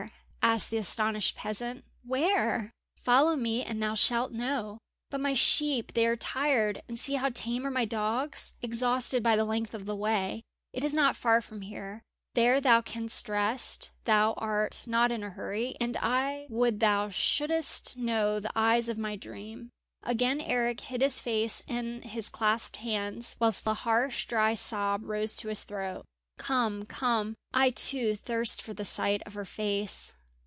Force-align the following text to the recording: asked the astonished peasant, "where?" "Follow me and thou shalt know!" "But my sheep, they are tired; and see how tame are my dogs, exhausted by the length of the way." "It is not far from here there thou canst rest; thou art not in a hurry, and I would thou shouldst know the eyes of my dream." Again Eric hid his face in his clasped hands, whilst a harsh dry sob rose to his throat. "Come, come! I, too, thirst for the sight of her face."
asked 0.43 0.71
the 0.71 0.75
astonished 0.77 1.35
peasant, 1.37 1.85
"where?" 2.03 2.71
"Follow 2.97 3.35
me 3.37 3.63
and 3.63 3.81
thou 3.81 3.93
shalt 3.93 4.33
know!" 4.33 4.79
"But 5.11 5.21
my 5.21 5.35
sheep, 5.35 5.93
they 5.93 6.05
are 6.07 6.15
tired; 6.17 6.81
and 6.87 6.97
see 6.97 7.13
how 7.13 7.29
tame 7.29 7.65
are 7.65 7.71
my 7.71 7.85
dogs, 7.85 8.53
exhausted 8.61 9.21
by 9.21 9.35
the 9.35 9.45
length 9.45 9.73
of 9.75 9.85
the 9.85 9.95
way." 9.95 10.41
"It 10.73 10.83
is 10.83 10.93
not 10.95 11.15
far 11.15 11.39
from 11.41 11.61
here 11.61 12.01
there 12.33 12.59
thou 12.59 12.81
canst 12.81 13.29
rest; 13.29 13.91
thou 14.05 14.33
art 14.33 14.83
not 14.87 15.11
in 15.11 15.23
a 15.23 15.29
hurry, 15.29 15.75
and 15.79 15.95
I 16.01 16.47
would 16.49 16.79
thou 16.81 17.09
shouldst 17.11 17.95
know 17.95 18.39
the 18.39 18.51
eyes 18.55 18.89
of 18.89 18.97
my 18.97 19.15
dream." 19.15 19.69
Again 20.03 20.41
Eric 20.41 20.81
hid 20.81 21.01
his 21.01 21.21
face 21.21 21.61
in 21.67 22.01
his 22.01 22.27
clasped 22.29 22.77
hands, 22.77 23.35
whilst 23.39 23.65
a 23.67 23.75
harsh 23.75 24.25
dry 24.25 24.55
sob 24.55 25.03
rose 25.05 25.33
to 25.37 25.49
his 25.49 25.61
throat. 25.61 26.03
"Come, 26.39 26.85
come! 26.87 27.35
I, 27.53 27.69
too, 27.69 28.15
thirst 28.15 28.61
for 28.63 28.73
the 28.73 28.83
sight 28.83 29.21
of 29.27 29.35
her 29.35 29.45
face." 29.45 30.13